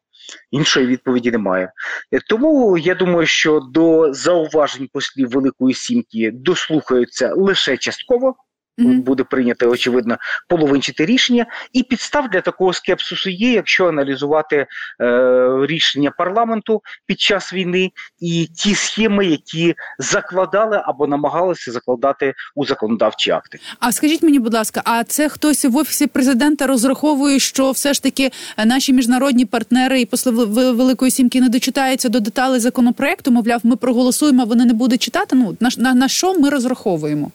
Іншої 0.50 0.86
відповіді 0.86 1.30
немає. 1.30 1.72
Е, 2.12 2.20
тому 2.28 2.78
я 2.78 2.94
думаю, 2.94 3.26
що 3.26 3.60
до 3.60 4.14
зауважень 4.14 4.88
послів 4.92 5.28
Великої 5.30 5.74
Сімки 5.74 6.30
дослухаються 6.34 7.34
лише 7.34 7.76
частково. 7.76 8.34
Буде 8.80 9.24
прийнято 9.24 9.70
очевидно 9.70 10.16
половинчате 10.48 11.06
рішення, 11.06 11.46
і 11.72 11.82
підстав 11.82 12.28
для 12.28 12.40
такого 12.40 12.72
скепсису 12.72 13.30
є, 13.30 13.52
якщо 13.52 13.88
аналізувати 13.88 14.66
е, 15.00 15.66
рішення 15.66 16.10
парламенту 16.10 16.82
під 17.06 17.20
час 17.20 17.52
війни 17.52 17.90
і 18.20 18.48
ті 18.56 18.74
схеми, 18.74 19.26
які 19.26 19.74
закладали 19.98 20.82
або 20.84 21.06
намагалися 21.06 21.72
закладати 21.72 22.34
у 22.54 22.66
законодавчі 22.66 23.30
акти. 23.30 23.58
А 23.80 23.92
скажіть 23.92 24.22
мені, 24.22 24.38
будь 24.38 24.54
ласка, 24.54 24.82
а 24.84 25.04
це 25.04 25.28
хтось 25.28 25.64
в 25.64 25.76
офісі 25.76 26.06
президента 26.06 26.66
розраховує, 26.66 27.38
що 27.38 27.70
все 27.70 27.94
ж 27.94 28.02
таки 28.02 28.30
наші 28.64 28.92
міжнародні 28.92 29.44
партнери 29.44 30.00
і 30.00 30.06
посли 30.06 30.32
Великої 30.72 31.10
Сімки 31.10 31.40
не 31.40 31.48
дочитаються 31.48 32.08
до 32.08 32.20
деталей 32.20 32.60
законопроекту? 32.60 33.30
Мовляв, 33.30 33.60
ми 33.62 33.76
проголосуємо, 33.76 34.42
а 34.42 34.44
вони 34.44 34.64
не 34.64 34.72
будуть 34.72 35.02
читати. 35.02 35.36
Ну 35.36 35.56
на, 35.60 35.68
на, 35.78 35.94
на 35.94 36.08
що 36.08 36.34
ми 36.34 36.50
розраховуємо? 36.50 37.30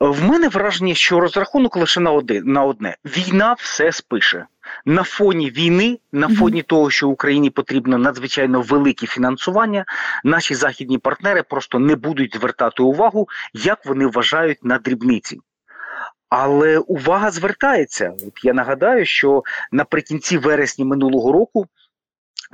В 0.00 0.24
мене 0.24 0.48
враження, 0.48 0.94
що 0.94 1.20
розрахунок 1.20 1.76
лише 1.76 2.00
на 2.00 2.12
один 2.12 2.44
на 2.46 2.64
одне: 2.64 2.96
війна 3.04 3.56
все 3.58 3.92
спише. 3.92 4.46
На 4.84 5.02
фоні 5.02 5.50
війни, 5.50 5.98
на 6.12 6.28
фоні 6.28 6.62
того, 6.62 6.90
що 6.90 7.08
Україні 7.08 7.50
потрібно 7.50 7.98
надзвичайно 7.98 8.60
велике 8.62 9.06
фінансування, 9.06 9.84
наші 10.24 10.54
західні 10.54 10.98
партнери 10.98 11.42
просто 11.42 11.78
не 11.78 11.96
будуть 11.96 12.36
звертати 12.36 12.82
увагу, 12.82 13.28
як 13.54 13.86
вони 13.86 14.06
вважають 14.06 14.64
на 14.64 14.78
дрібниці. 14.78 15.40
Але 16.28 16.78
увага 16.78 17.30
звертається. 17.30 18.12
От 18.26 18.44
Я 18.44 18.52
нагадаю, 18.52 19.06
що 19.06 19.42
наприкінці 19.72 20.38
вересня 20.38 20.84
минулого 20.84 21.32
року. 21.32 21.66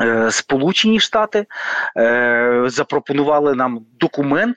Е, 0.00 0.30
Сполучені 0.30 1.00
Штати 1.00 1.46
е, 1.96 2.62
запропонували 2.66 3.54
нам 3.54 3.86
документ, 4.00 4.56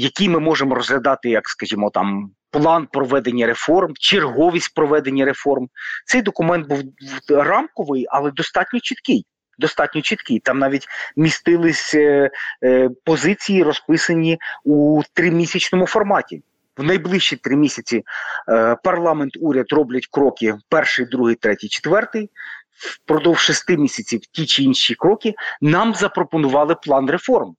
які 0.00 0.28
ми 0.28 0.40
можемо 0.40 0.74
розглядати, 0.74 1.30
як 1.30 1.48
скажімо, 1.48 1.90
там 1.90 2.30
план 2.50 2.88
проведення 2.92 3.46
реформ, 3.46 3.92
черговість 4.00 4.74
проведення 4.74 5.24
реформ. 5.24 5.68
Цей 6.06 6.22
документ 6.22 6.68
був 6.68 6.82
рамковий, 7.28 8.06
але 8.10 8.30
достатньо 8.30 8.80
чіткий. 8.80 9.26
Достатньо 9.58 10.00
чіткий. 10.00 10.38
Там 10.38 10.58
навіть 10.58 10.86
містились 11.16 11.94
е, 11.94 12.30
е, 12.64 12.90
позиції, 13.04 13.62
розписані 13.62 14.38
у 14.64 15.02
тримісячному 15.12 15.86
форматі. 15.86 16.42
В 16.76 16.82
найближчі 16.82 17.36
три 17.36 17.56
місяці 17.56 18.02
е, 18.48 18.76
парламент 18.84 19.32
уряд 19.40 19.66
роблять 19.70 20.06
кроки: 20.10 20.54
перший, 20.68 21.06
другий, 21.06 21.34
третій, 21.34 21.68
четвертий. 21.68 22.30
Впродовж 22.76 23.40
шести 23.40 23.76
місяців 23.76 24.20
ті 24.32 24.46
чи 24.46 24.62
інші 24.62 24.94
кроки 24.94 25.34
нам 25.60 25.94
запропонували 25.94 26.74
план 26.74 27.10
реформ. 27.10 27.54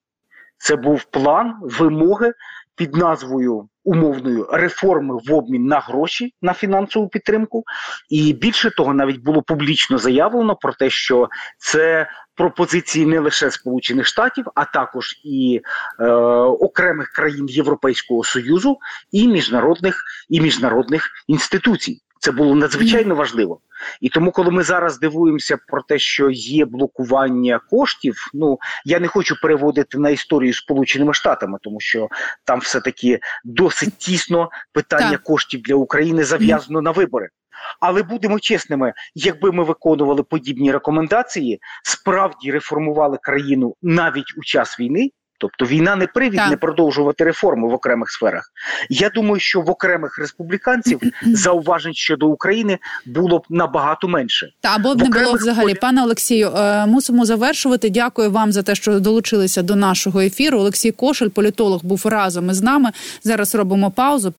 Це 0.60 0.76
був 0.76 1.04
план 1.04 1.56
вимоги 1.62 2.34
під 2.76 2.96
назвою 2.96 3.70
умовною 3.84 4.48
реформи 4.52 5.16
в 5.28 5.34
обмін 5.34 5.66
на 5.66 5.80
гроші 5.80 6.34
на 6.42 6.54
фінансову 6.54 7.08
підтримку. 7.08 7.64
І 8.10 8.34
більше 8.34 8.72
того, 8.72 8.94
навіть 8.94 9.24
було 9.24 9.42
публічно 9.42 9.98
заявлено 9.98 10.56
про 10.56 10.74
те, 10.74 10.90
що 10.90 11.30
це 11.58 12.08
пропозиції 12.36 13.06
не 13.06 13.20
лише 13.20 13.52
Сполучених 13.52 14.06
Штатів, 14.06 14.46
а 14.56 14.66
також 14.66 15.22
і 15.24 15.62
е, 16.00 16.06
окремих 16.44 17.08
країн 17.08 17.46
Європейського 17.50 18.24
союзу 18.24 18.78
і 19.12 19.28
міжнародних 19.28 20.04
і 20.30 20.42
міжнародних 20.42 21.10
інституцій. 21.28 22.02
Це 22.20 22.32
було 22.32 22.56
надзвичайно 22.56 23.16
важливо. 23.16 23.62
І 24.02 24.10
тому, 24.10 24.32
коли 24.32 24.52
ми 24.52 24.64
зараз 24.64 25.00
дивуємося 25.00 25.58
про 25.68 25.82
те, 25.82 26.00
що 26.00 26.30
є 26.30 26.66
блокування 26.66 27.60
коштів, 27.70 28.16
ну 28.34 28.60
я 28.86 29.00
не 29.00 29.08
хочу 29.08 29.36
переводити 29.42 29.98
на 29.98 30.10
історію 30.10 30.54
Сполученими 30.54 31.14
Штатами, 31.14 31.58
тому 31.62 31.80
що 31.80 32.08
там 32.44 32.60
все 32.60 32.82
таки 32.82 33.20
досить 33.44 33.98
тісно 33.98 34.50
питання 34.74 35.12
так. 35.12 35.24
коштів 35.24 35.62
для 35.62 35.76
України 35.76 36.24
зав'язано 36.24 36.82
на 36.82 36.92
вибори. 36.92 37.30
Але 37.80 38.04
будемо 38.04 38.40
чесними, 38.40 38.94
якби 39.16 39.52
ми 39.52 39.64
виконували 39.64 40.24
подібні 40.24 40.72
рекомендації, 40.72 41.60
справді 41.84 42.52
реформували 42.52 43.18
країну 43.22 43.76
навіть 43.82 44.38
у 44.38 44.44
час 44.44 44.80
війни. 44.80 45.12
Тобто 45.40 45.66
війна 45.66 45.96
не 45.96 46.08
привід 46.08 46.40
так. 46.40 46.50
не 46.50 46.58
продовжувати 46.58 47.24
реформи 47.24 47.68
в 47.68 47.74
окремих 47.74 48.12
сферах. 48.12 48.52
Я 48.90 49.10
думаю, 49.10 49.40
що 49.40 49.62
в 49.62 49.70
окремих 49.70 50.20
республіканців 50.20 51.00
зауважень 51.26 51.94
щодо 51.94 52.28
України 52.28 52.78
було 53.06 53.40
б 53.40 53.44
набагато 53.50 54.08
менше. 54.08 54.50
Та 54.62 54.76
або 54.76 54.96
б 54.96 55.02
не 55.02 55.10
було 55.10 55.34
взагалі, 55.34 55.74
пане 55.74 56.04
Олексію. 56.04 56.50
Е, 56.50 56.86
мусимо 56.86 57.26
завершувати. 57.26 57.90
Дякую 57.90 58.32
вам 58.32 58.52
за 58.52 58.64
те, 58.64 58.76
що 58.76 59.00
долучилися 59.00 59.62
до 59.62 59.76
нашого 59.76 60.22
ефіру. 60.22 60.60
Олексій 60.60 60.92
Кошель, 60.92 61.30
політолог, 61.30 61.84
був 61.84 62.02
разом 62.06 62.50
із 62.50 62.62
нами. 62.62 62.92
Зараз 63.24 63.56
робимо 63.56 63.92
паузу. 63.92 64.28